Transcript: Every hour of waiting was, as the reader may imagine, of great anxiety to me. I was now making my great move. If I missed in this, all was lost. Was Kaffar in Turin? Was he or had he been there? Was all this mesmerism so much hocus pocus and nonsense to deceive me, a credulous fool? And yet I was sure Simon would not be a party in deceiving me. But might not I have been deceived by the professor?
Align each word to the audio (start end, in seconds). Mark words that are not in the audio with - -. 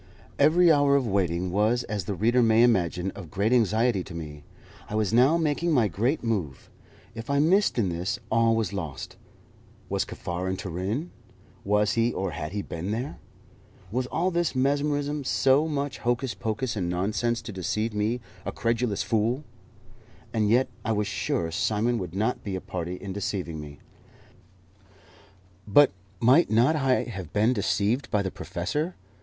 Every 0.39 0.71
hour 0.71 0.95
of 0.95 1.05
waiting 1.05 1.51
was, 1.51 1.83
as 1.83 2.05
the 2.05 2.15
reader 2.15 2.41
may 2.41 2.63
imagine, 2.63 3.11
of 3.11 3.29
great 3.29 3.53
anxiety 3.53 4.03
to 4.05 4.15
me. 4.15 4.43
I 4.89 4.95
was 4.95 5.13
now 5.13 5.37
making 5.37 5.73
my 5.73 5.87
great 5.87 6.23
move. 6.23 6.71
If 7.13 7.29
I 7.29 7.37
missed 7.37 7.77
in 7.77 7.89
this, 7.89 8.17
all 8.31 8.55
was 8.55 8.73
lost. 8.73 9.15
Was 9.89 10.03
Kaffar 10.03 10.49
in 10.49 10.57
Turin? 10.57 11.11
Was 11.63 11.93
he 11.93 12.11
or 12.11 12.31
had 12.31 12.51
he 12.51 12.63
been 12.63 12.89
there? 12.89 13.19
Was 13.91 14.07
all 14.07 14.31
this 14.31 14.55
mesmerism 14.55 15.23
so 15.23 15.67
much 15.67 15.99
hocus 15.99 16.33
pocus 16.33 16.75
and 16.75 16.89
nonsense 16.89 17.39
to 17.43 17.51
deceive 17.51 17.93
me, 17.93 18.21
a 18.43 18.51
credulous 18.51 19.03
fool? 19.03 19.43
And 20.33 20.49
yet 20.49 20.67
I 20.83 20.93
was 20.93 21.05
sure 21.05 21.51
Simon 21.51 21.99
would 21.99 22.15
not 22.15 22.43
be 22.43 22.55
a 22.55 22.59
party 22.61 22.95
in 22.95 23.13
deceiving 23.13 23.61
me. 23.61 23.77
But 25.67 25.91
might 26.19 26.49
not 26.49 26.75
I 26.75 27.03
have 27.03 27.31
been 27.31 27.53
deceived 27.53 28.09
by 28.09 28.23
the 28.23 28.31
professor? 28.31 28.95